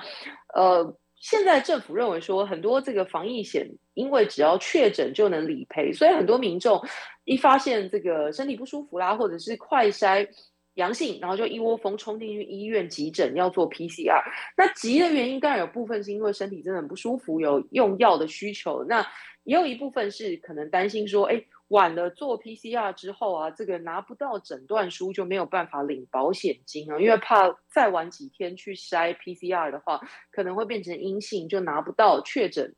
[0.54, 6.78] 呃，现在政府认为说，很多这个防疫险，因为只要确诊就能理赔，所以很多民众
[7.24, 10.28] 一发现这个身体不舒服啦，或者是快筛
[10.74, 14.22] 阳性，然后就一窝蜂冲进去医院急诊要做 PCR。
[14.54, 18.84] 那急的原因当然有部分是因为身体真的很不舒服，有用药的需求。
[18.84, 19.06] 那
[19.44, 21.42] 也有一部分是可能担心说，哎。
[21.72, 29.98] 晚了做 PCR 之后啊，这个拿不到诊断书就没有办法领保险金啊，因为怕再晚几天去筛 PCR 的话，
[30.30, 32.74] 可能会变成阴性，就拿不到确诊，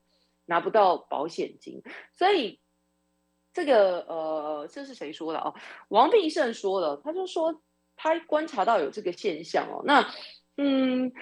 [0.47, 1.83] 拿不到保险金。
[2.13, 2.61] 所以
[3.53, 5.53] 这个呃，这是谁说的哦？
[5.89, 7.63] 王必胜说的，他就说
[7.97, 9.83] 他观察到有这个现象哦。
[9.85, 10.09] 那
[10.57, 11.13] 嗯，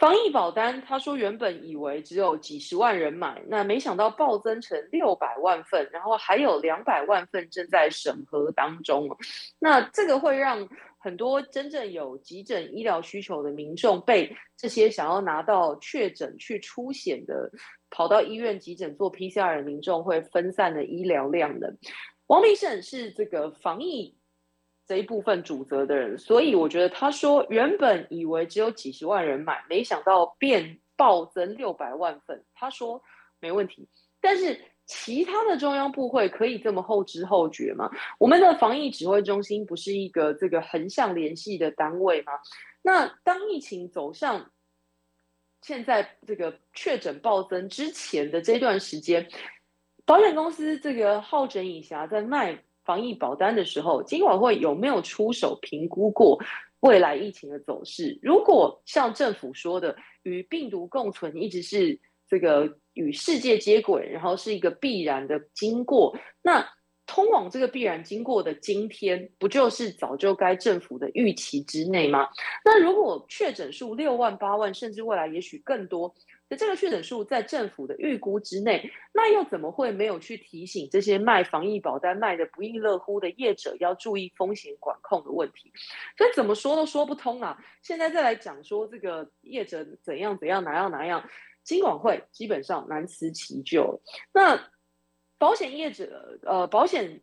[0.00, 9.14] 防疫保单，他说原本以为只有几十万人买，那没想到暴增成六百万份，然后还有两百万份正在审核当中。
[9.58, 10.66] 那这个会让
[10.98, 17.50] 很多真正有急诊医疗需求的民众，被这些想要拿到确诊去出险的，
[17.90, 21.76] 跑到医院急诊做 PCR 的民众，会分散的医疗量的。
[22.28, 24.16] 王明胜是这个防疫。
[24.90, 32.44] 这一部分主责的人，所以我觉得他说原本以为只有几十万人买，没想到变暴增六百万份。
[32.52, 33.00] 他说
[33.38, 33.88] 没问题，
[34.20, 37.88] 但是其他的中央部会可以这么后知后觉吗？
[38.18, 42.32] 我们的防疫指挥中心不是一个这个横向联系的单位吗？
[42.82, 44.50] 那当疫情走向
[45.62, 49.28] 现在这个确诊暴增之前的这段时间，
[50.04, 52.64] 保险公司这个好整以暇在卖。
[52.90, 56.36] 防疫保单的时候，金管会有没有出手评估过
[56.80, 58.18] 未来疫情的走势？
[58.20, 66.68] 如果像政府说的，与病毒共存一直是这个与世界接轨，然后是一个必然的经过，那
[67.06, 72.28] 通往这个必然经过的今天，不就是早就该政府的预期之内吗？
[72.64, 76.12] 那如果确诊数六万、八万，甚至未来也许更多？
[76.56, 85.72] 这个确诊数在政府的预估之内，那又怎么会没有去提醒这些卖防疫保单卖得不亦乐乎的业者要注意风险管控的问题？
[86.18, 87.56] 所以怎么说都说不通啊！
[87.82, 91.28] 现在再来讲说这个业者怎样怎样哪样哪样，
[91.62, 94.00] 金管会基本上难辞其咎。
[94.32, 94.60] 那
[95.38, 97.20] 保险业者呃，保险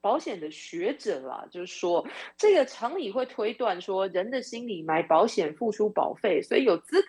[0.00, 7.02] 保险的学者啦，就是说这个常理会推断说，人的心理买保险付出保费，所以有资。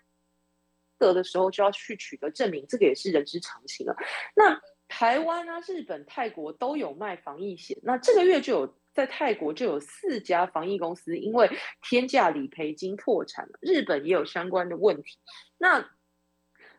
[1.04, 3.96] 得的时候就要去取得证明，这个也是人之常情啊。
[4.36, 11.50] 那台湾啊、日本、泰国都有卖防疫险，那这个月就有在泰国就有四家防疫公司因为
[11.82, 15.18] 天价理赔金破产了，日本也有相关的问题。
[15.58, 15.90] 那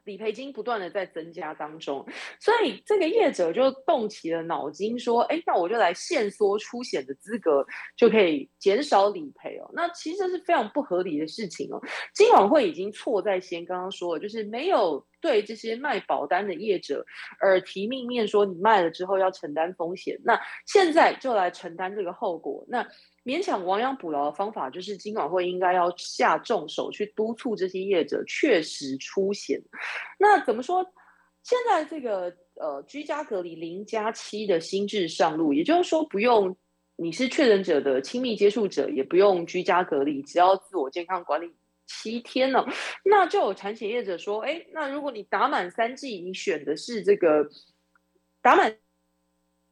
[0.05, 2.07] 理赔金不断的在增加当中，
[2.38, 11.81] 所以这个业者就动起了脑筋，说：“哎，那我就来限缩出险的资格，就可以减少理赔哦。”那其实是非常不合理的事情哦。
[12.14, 17.05] 金管会已经错在先，刚刚说了，就是没有对这些卖保单的业者
[17.40, 20.21] 而提命面，说你卖了之后要承担风险。
[20.23, 22.64] 那现在就来承担这个后果。
[22.69, 22.87] 那
[23.24, 29.60] 勉强亡羊补牢的方法，就是金管会应该要下重手去督促这些业者确实出险。
[30.18, 30.84] 那怎么说？
[31.42, 36.56] 现在这个呃居家隔离零加七的新制上路，也就是说不用
[36.96, 41.50] 你是确诊者的亲密接触者，也不用居家隔离，只要自我健康管理
[41.87, 42.66] 七天了。
[43.04, 47.48] 那就有产险业者说，哎，那如果你打满三剂，你选的是这个
[48.40, 48.74] 打满。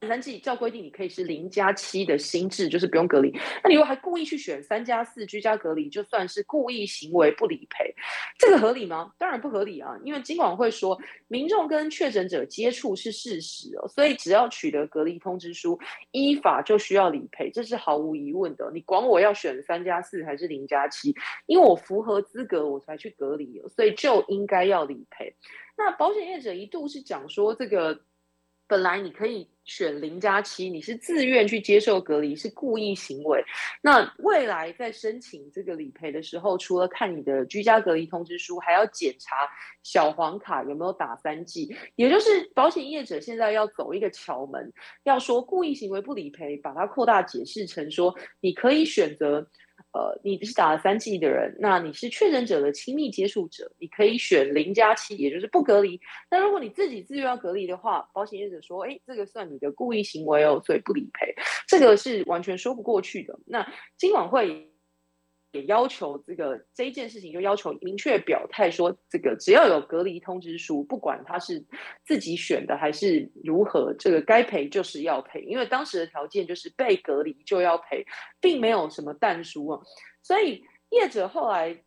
[0.07, 3.31] 三剂照规定，你可以是零加七的心智，就是不用隔离。
[3.63, 7.93] 那你如果还故意去选三加四居家隔离，就算是故意行为不理赔，
[8.37, 9.13] 这个合理吗？
[9.17, 9.97] 当然不合理啊！
[10.03, 15.79] 因为金管会说，民众跟确诊者接触是事实哦，所以只要取得隔离通知书，
[16.11, 18.69] 依法就需要理赔，这是毫无疑问的。
[18.73, 25.35] 你管我要选三加四还是零加七，因为我符合资格我才去隔离，所以就应该要理赔。
[25.75, 27.99] 那保险业者一度是讲说，这个
[28.73, 29.47] 本来你可以。
[29.65, 33.41] 选零加七，你是自愿去接受隔离，是故意行为。
[33.81, 39.47] 那未来在申请这个理赔的时候，除了看你的居家隔离通知书，还要检查
[39.81, 41.73] 小黄卡有没有打三剂。
[41.95, 44.73] 也就是保险业者现在要走一个巧门，
[45.05, 49.47] 要说故意行为不理赔，把它扩大解释成说，你可以选择。
[49.93, 55.99] 呃，你是打了三剂的人，那你是确诊者的亲密接触者，你可以选零加七，也就是不隔离。
[56.29, 61.33] 那如果你自己自愿要隔离的话，保险业者说，哎，这个算你的故意行为哦，所以不理赔，
[61.67, 63.39] 这个是完全说不过去的。
[63.45, 63.65] 那
[63.97, 64.72] 今晚会。
[65.53, 71.63] 也要求这个这一件事情，就要求明确表态说，这个只要有隔离通知书，不管他是
[72.03, 78.03] 自己选的还是如何，这个该赔就是要赔，因为当时的条件就是被隔离就要赔，
[78.41, 79.79] 并没有什么但书啊。
[80.23, 81.83] 所以业者后来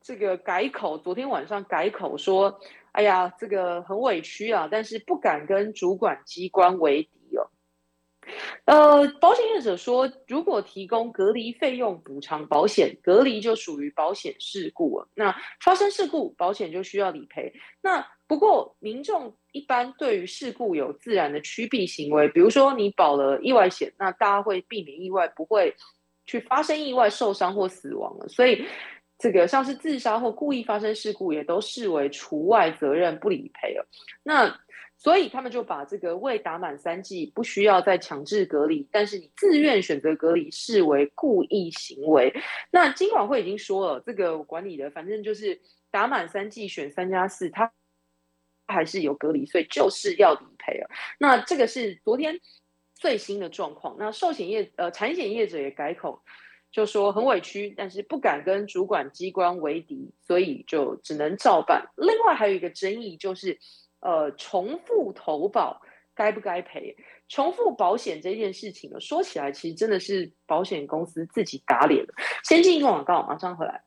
[0.00, 2.60] 这个改口，昨天晚上改口说，
[2.92, 7.17] 哎呀，这个很委屈啊，但是不敢跟主管机关为敌。
[8.64, 15.08] 呃，保险业者说，如果提供隔离费用补偿保险，隔离就属于保险事故了。
[15.14, 17.52] 那发生事故，保险就需要理赔。
[17.80, 25.74] 那不过，民众一般对于事故有自然的趋避行为，比如说你保了意外险，那大家会避免意外，不会
[26.26, 28.28] 去发生意外受伤或死亡了。
[28.28, 28.62] 所以，
[29.18, 33.88] 这个像是自杀或故意发生事故，也都视为除外责任，不理赔了。
[34.22, 34.60] 那
[34.98, 42.34] 所以他们就把这个未打满三剂不需要再强制隔离，但是你自愿选择隔离视为故意行为。
[42.72, 45.60] 那金管会已经说了，这个管理的反正就是
[45.92, 47.72] 打满三剂选三加四，他
[48.66, 50.90] 还是有隔离，所以就是要理赔了。
[51.18, 52.40] 那这个是昨天
[52.94, 53.96] 最新的状况。
[54.00, 56.20] 那寿险业呃产险业者也改口，
[56.72, 61.88] 就说很委屈，但是不敢跟主管机关为敌，所以就只能照办。
[61.96, 63.58] 另外还有一个争议就是，
[64.00, 65.80] 呃，重复投保
[66.14, 66.96] 该不该赔？
[67.28, 72.14] 重复保险这件事情呢，说起来其实真的是保险公司自己打脸的。
[72.44, 73.82] 先进一个广告，马上回来。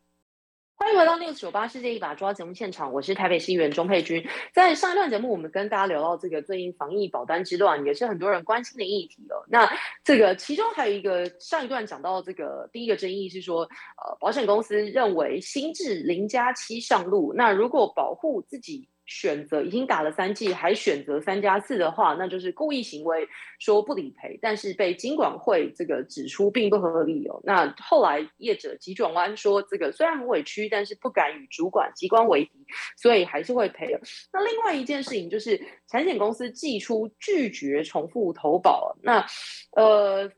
[0.76, 4.28] 欢迎回到 News 九八世界一把抓节目现场，我是台北市议员钟佩君。
[4.53, 9.45] 在上一段节目，我们跟大家聊到这个最近防疫保单之乱，也是很多人关心的议题哦。
[9.47, 9.72] 那
[10.03, 18.88] 这个其中还有一个上一段讲到这个第一个争议是说，呃，保险公司认为新制零加七上路，那如果保护自己。
[19.14, 23.28] 选择已经打了三剂，还选择三加四的话，那就是故意行为，
[23.59, 27.38] 说不理赔，但是被金管会这个指出并不合理哦。
[27.43, 32.51] 那后来业者急转弯说，这个虽然很委屈，但是不敢与主管机关为敌，
[32.95, 33.99] 所以还是会赔了。
[34.32, 38.95] 那另外一件事情就是，产险公司寄出拒绝重复投保。
[39.03, 39.26] 那
[39.76, 40.32] 呃，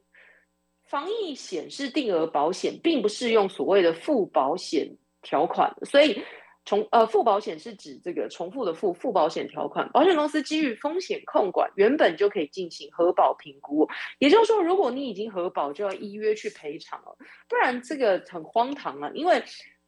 [0.89, 4.89] 防疫险是定额保险，并不适用所谓的附保险
[5.21, 6.19] 条款，所以。
[6.66, 13.88] 重呃，附保险是指这个重复的附附保险条款，保险公司基于风险控管，原本就可以进行核保评估。
[14.20, 17.18] 也就是说，如果你已经核保，就要依约去赔偿了，
[17.49, 19.11] 不然这个很荒唐啊。
[19.14, 19.43] 因为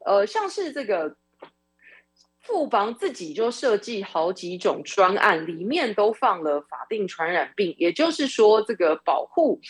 [0.05, 1.15] 呃，像是这个
[2.41, 9.61] 富邦自己就设计好几种专案，里面都放了法定传染病，也就是说，这个保护。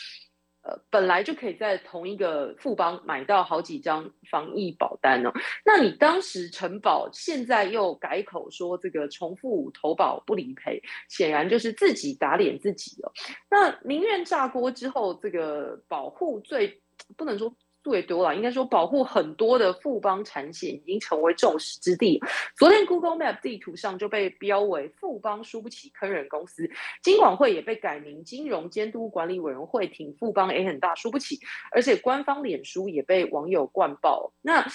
[0.67, 5.31] 呃，本来就可以在同一个富邦买到好几张防疫保单哦。
[5.63, 13.11] 那你当时承保，现在又改口说这个重复投保不理赔，显然就是自己打脸自己哦。
[13.49, 16.81] 那宁愿炸锅之后，这个保护最
[17.15, 17.55] 不能说。
[17.85, 22.19] 最多了，应该说保护很多的富邦产险已经成为众矢之的。
[22.57, 26.67] 昨天 Google Map 地图上就被标为富邦输不起坑人公司，
[27.03, 31.39] 金管会也被改名金融监督管理委员会，挺富邦也很大输不起，
[31.71, 34.33] 而且官方脸书也被网友灌爆。
[34.41, 34.65] 那。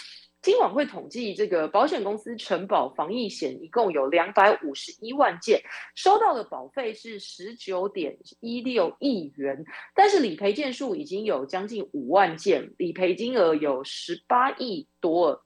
[0.43, 5.63] 今晚会统计，这个保险公司承保防疫险一共有两百五十一万件，
[5.95, 9.63] 收到的保费是十九点一六亿元，
[9.95, 15.45] 但是理赔件数已经有将近五万件，理赔金额有十八亿多。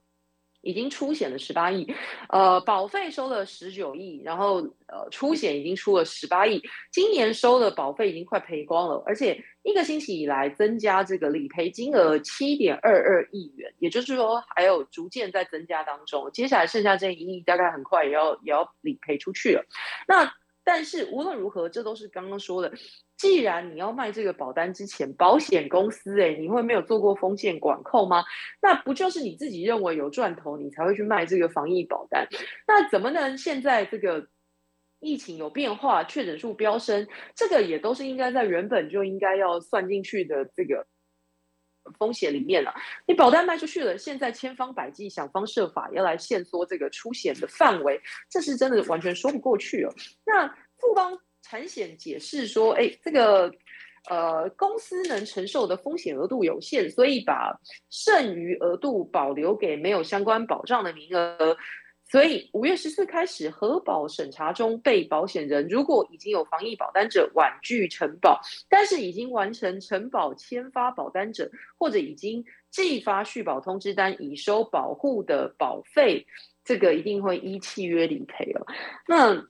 [0.65, 1.87] 已经出险了十八亿，
[2.27, 4.55] 呃，保费收了十九亿，然后
[4.87, 6.61] 呃，出险已经出了十八亿，
[6.91, 19.63] 今年收的保费已经快赔光了，而且一个星期以来增加这个理赔金额七点二二亿元，也就是说还有逐渐在增加当中，接下来剩下这一亿大概很快也要也要理赔出去了，
[20.07, 20.33] 那。
[20.65, 22.73] 但是无论如何，这都是刚刚说的。
[23.15, 28.25] 既然你要卖这个保单之前，保险公司诶，你会没有做过风险管控吗？
[28.61, 32.27] 那不就是你自己认为有赚头，你才会去卖这个防疫保单？
[32.67, 34.27] 那怎么能现在这个
[34.99, 40.85] 疫情有变化，确诊数飙升，这个也都是应该在原本就应该要算进去的这个。
[41.97, 42.73] 风险里面了，
[43.05, 49.93] 你保单卖出去了，现在千方百计想方设法要来限缩这个出险的范围，这是真的完全说不过去哦。
[50.25, 53.51] 那富邦产险解释说，哎，这个
[54.09, 57.59] 呃公司能承受的风险额度有限，所以把
[57.89, 61.55] 剩余额度保留给没有相关保障的名额。
[62.07, 68.39] 所以五月十四开始核保审查中，被保险人如果已经有防疫保单者婉拒承保，
[68.69, 76.25] 但是已经完成承保签发保单者，或者已经寄发续保通知单已收保护的保费，
[76.63, 78.65] 这个一定会依契约理赔了。
[79.07, 79.43] 那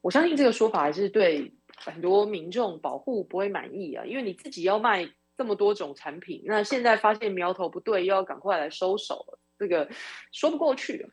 [0.00, 9.38] 我相信这个说法还是对很多民众保护不会满意啊，因为你自己要卖这么多种产品，那现在发现苗头不对，又要赶快来收手了。
[9.58, 9.88] 这个
[10.32, 11.06] 说不过去。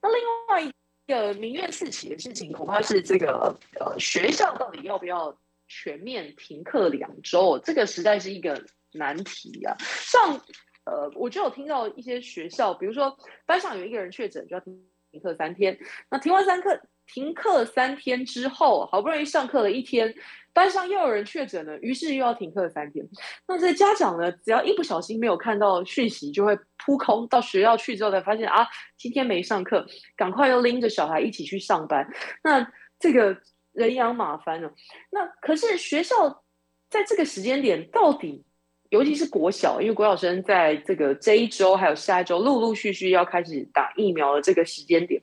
[0.00, 0.72] 那另外一
[1.06, 5.38] 个民怨四起的事情，恐怕是这个呃学校到底要不要
[5.68, 7.58] 全面停课两周？
[7.58, 9.76] 这个实在是一个难题啊。
[9.78, 10.40] 像
[10.84, 14.82] 呃，我就有听到一些学校，比如说班上有一个人确诊，就要停
[15.22, 15.78] 课三天。
[16.10, 20.12] 那停完三课，停课三天之后，好不容易上课了一天。
[20.52, 23.06] 班上又有人确诊了，于是又要停课三天。
[23.46, 29.86] 那这家长呢，只要一不小心没有看到讯息，就会扑空到学校去之后才发现啊，今天没上课，
[30.16, 32.06] 赶快又拎着小孩一起去上班。
[32.44, 33.36] 那这个
[33.72, 34.72] 人仰马翻了。
[35.10, 36.44] 那可是学校
[36.90, 38.44] 在这个时间点到底？
[38.92, 45.18] 尤其是国小，因为国小生在这个这一周还有下一周陆陆续续要开始打疫苗的这个时间点，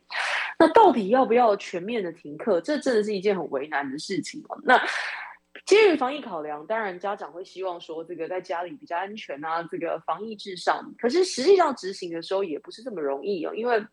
[0.57, 2.59] 那到底要不要全面的停课？
[2.61, 4.43] 这真的是一件很为难的事情。
[4.63, 4.83] 那
[5.67, 10.91] 基于防疫考量，当然家长会希望说这个在家里比较安全啊，这个防疫至上。
[10.97, 13.85] 可是实际上执行的时候也不是这么容易哦，因为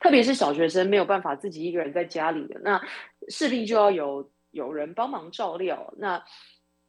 [0.00, 2.80] 特别是小学生没有办法自己一个人在家里的，那
[3.28, 5.92] 势必就要有有人帮忙照料。
[5.98, 6.24] 那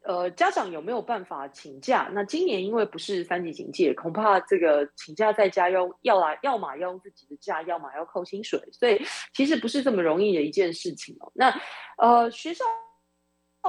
[0.04, 2.10] 呃，家长有没有办法请假？
[2.12, 9.00] 那今年因为不是三级警戒，恐怕这个请假在家要要来，要么要用自己的假，要么要扣薪水，所以
[9.34, 11.32] 其实不是这么容易的一件事情哦。
[11.36, 11.54] 那
[11.98, 12.66] 呃，学校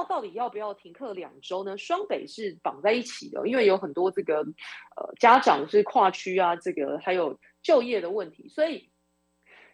[0.09, 1.77] 到底要不要停课两周呢？
[1.77, 4.39] 双北是绑在一起的，因为有很多这个
[4.95, 8.92] 呃家长是跨区啊，这个还有就业的问题，所以。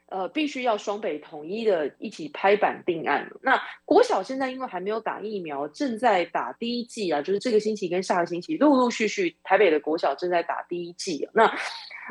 [0.09, 3.29] 呃，必须要双北统一的一起拍板定案。
[3.41, 11.29] 那国小现在因为还没有打疫苗，正在打第一剂啊，就是这个星期跟下个星期陆陆续续，台北的国小正在打第一剂。
[11.33, 11.51] 那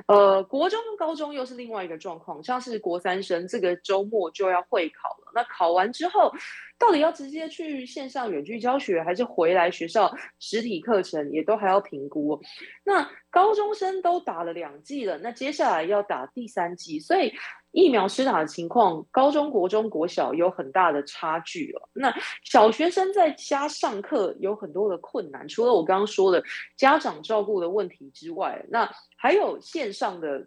[0.07, 6.32] 呃，国中高中又是另外一个状况，像是国三生这个周末就要会考了，那考完之后。
[6.80, 12.40] 到底要直接去线上远距教学，还是回来学校实体课程，也都还要评估。
[12.84, 17.32] 那高中生都打了两剂了，那接下来要打第三剂，所以
[17.79, 21.89] 疫苗施打的情况，高中国中国小有很大的差距哦。
[21.93, 22.12] 那
[22.43, 26.43] 小学生在家上课有很多的困难，除了我刚刚说的
[26.76, 30.47] 家长照顾的问题之外，那还有线上的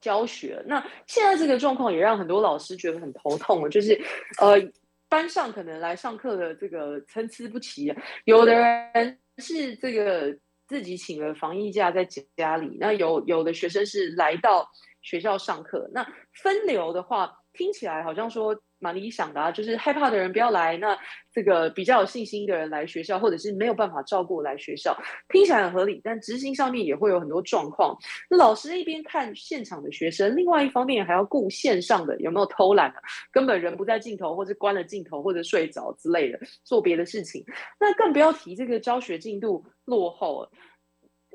[0.00, 0.62] 教学。
[0.66, 4.00] 那现在这个状况也让很多老师觉得很头痛，就是
[4.40, 4.60] 呃。
[5.06, 7.94] 班上可能来上课的这个参差不齐，
[8.24, 10.36] 有的人是这个
[10.66, 12.04] 自己请了防疫假在
[12.36, 14.68] 家里，那有有的学生是来到
[15.04, 18.60] 学校上课，那分流的话，听起来好像说。
[18.80, 20.94] 蛮理想的啊，就是害怕的人不要来，那
[21.32, 24.94] 这个比较有信心的人来学校，或者是没有办法照顾来学校，
[25.30, 27.96] 听起来很合理，但执行上面也会有很多状况。
[28.28, 32.96] 那老师一边看现场的学生，另外一方面还要顾线上的有没有偷懒啊，
[33.32, 37.42] 根本人不在镜头，或者关了镜头，或者睡着之类的，做别的事情。
[37.80, 40.50] 那更不要提这个教学进度落后了，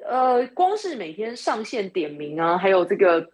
[0.08, 3.28] 呃，光是每天上线点名啊，还有这个。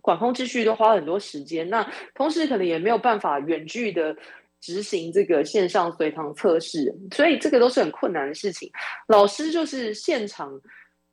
[0.00, 4.16] 管控秩序都花了很多时间，那同时可能也没有办法远距的
[4.60, 8.70] 执行这个线上随堂测试，所以这个都是很困难的事情。
[9.08, 10.60] 老师就是现场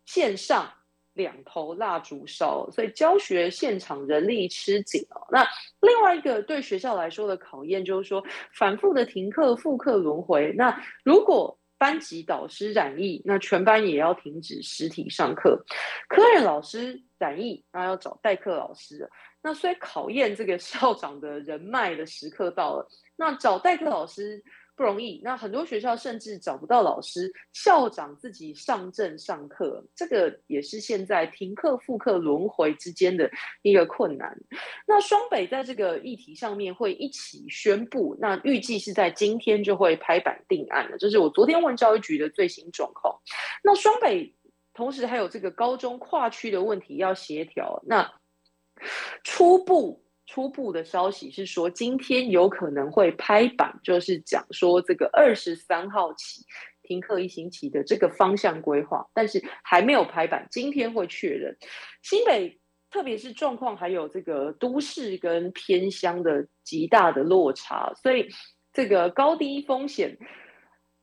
[0.06, 0.72] 线上
[1.14, 5.26] 两头蜡烛烧，所以教学现场人力吃紧哦。
[5.32, 5.48] 那
[5.82, 8.24] 另外一个对学校来说的考验就是说，
[8.54, 10.54] 反复的停课、复课轮回。
[10.58, 15.64] 那如果班级导师染疫，那全班也要停止实体上课。
[16.10, 19.10] 科任老师染疫，那要找代课老师。
[19.42, 22.88] 那所以考验这个校长的人脉的时刻到了。
[23.16, 24.44] 那找代课老师。
[24.78, 33.28] 不容易，那很多学校甚至找不到老师，校长自己上阵上课，这个也是现在停课复课轮回之间的
[33.64, 34.38] 一个困难。
[34.86, 40.98] 那双北在这个议题上面会一起宣布，那预计是在今天就会拍板定案了。
[41.00, 43.20] 这是我昨天问教育局的最新状况。
[43.64, 44.32] 那双北
[44.78, 48.14] 同时还有这个高中跨区的问题要协调，那
[49.24, 50.06] 初步。
[50.30, 56.44] 初步的消息是说，今天有可能会拍板，就是讲说这个二十三号起
[56.84, 61.56] 停课一星期的这个方向规划，但是还没有拍板，今天会确认。
[62.04, 62.60] 新北
[62.92, 68.28] 特别是状况还有这个都市跟偏乡的极大的落差，所以
[68.74, 70.18] 这个高低风险，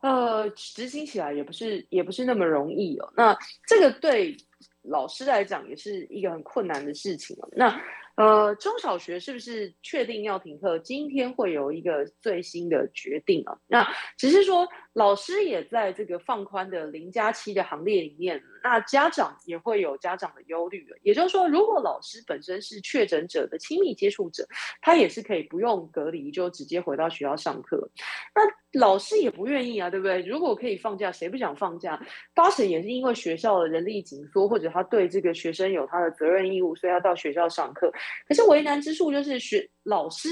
[0.05, 3.11] 呃，执行起来也不是也不是那么容易哦。
[3.17, 3.35] 那
[3.67, 4.37] 这个对
[4.83, 7.49] 老师来讲也是一个很困难的事情哦。
[7.53, 7.81] 那
[8.17, 10.79] 呃，中小学是不是确定要停课？
[10.81, 13.57] 今天会有一个最新的决定啊。
[13.67, 13.83] 那
[14.19, 18.43] 只是说，老师也在这个放宽的零加七的行列里面。
[18.63, 20.97] 那家长也会有家长的忧虑了。
[21.03, 24.47] 也就是说，如果老师本身是确诊者的亲密接触者，
[24.81, 27.91] 他也是可以不用隔离就直接回到学校上课。
[28.35, 30.23] 那老师也不愿意啊，对不对？
[30.23, 32.01] 如果可以放假，谁不想放假？
[32.33, 37.93] 八成也是因为学校的人力紧缩，或者他对这个学生有他的责任义务，所以要到学校上课。
[38.27, 40.29] 可是为难之处就是学老师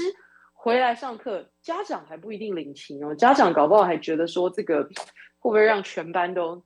[0.63, 3.13] 回来上课，家长还不一定领情哦。
[3.13, 4.91] 家长搞不好还觉得说，这个会
[5.41, 6.63] 不会让全班都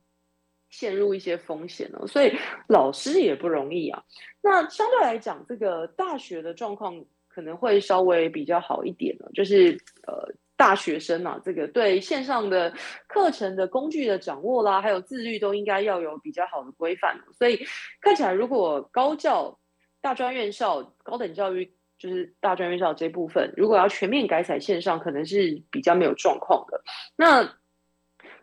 [0.70, 2.06] 陷入一些风险呢？
[2.06, 2.32] 所以
[2.68, 4.00] 老师也不容易啊。
[4.40, 9.28] 那相对来讲，这个大学的状况可能会稍微比较好一点呢。
[9.34, 9.76] 就是
[10.06, 12.72] 呃，大学生啊，这个对线上的
[13.08, 17.20] 课程的工具的掌握啦，还有自律都应该要有比较好的规范。
[17.36, 17.58] 所以
[18.00, 19.58] 看起来，如果高教。
[20.00, 26.80] 大专院校、高等教育就是大专院校这部分，如果要全面改采线上，可能是比较没有状况的。
[27.16, 27.56] 那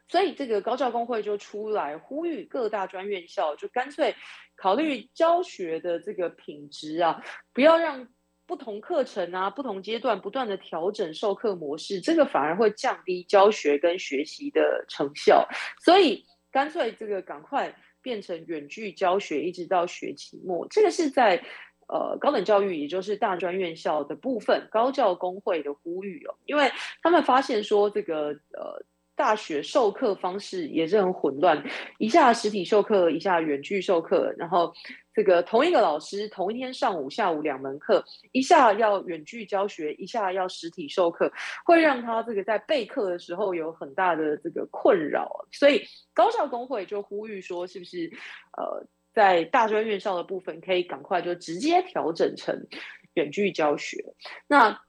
[0.07, 4.13] 所以这个高教工会就出来呼吁各大专院校，就干脆
[4.55, 8.07] 考虑教学的这个品质啊，不要让
[8.45, 15.47] 不同课程啊、不同阶段不断的调整授课模式，这个反而会降低教学跟学习的成效。
[15.83, 17.73] 所以干脆这个赶快。
[18.05, 21.43] 变成远距教学，一直到学期末，这个是在
[21.87, 26.71] 呃高等教育，也就是大专院校的部分，高教工会的呼吁哦，因为
[27.01, 28.83] 他们发现说这个呃
[29.15, 31.63] 大学授课方式也是很混乱，
[31.97, 34.73] 一下实体授课，一下远距授课，然后。
[35.15, 41.31] 这个同一个老师，同一天上午、下午两门课，一下要远距教学，一下要实体授课，
[41.63, 45.45] 会让他这个在备课的时候有很大的这个困扰。
[45.53, 45.81] 所以
[46.13, 48.11] 高校工会就呼吁说，是不是
[48.57, 48.85] 呃，
[49.15, 52.67] 在大专院校的部分可以赶快就直接调整成
[53.15, 53.97] 远距教学？
[54.45, 54.79] 那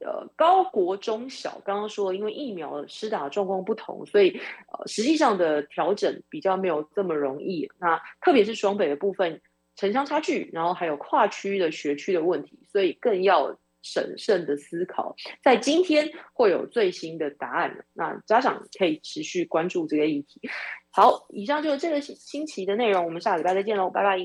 [0.00, 4.40] 呃，高国中小刚刚说，因为疫苗施打状况不同，所以
[4.72, 7.68] 呃，实际上的调整比较没有这么容易。
[7.78, 9.42] 那特别是双北的部分。
[9.76, 15.16] 城乡差距，然后还有跨区的学区的问题，所以更要审慎的思考。
[15.42, 20.40] 在今天会有最新的答案，那家长可以持续关注这个议题。
[20.96, 24.16] 好，以上就是这个星期的内容，我们下礼拜再见喽，拜拜。